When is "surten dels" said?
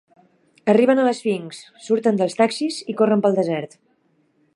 1.89-2.35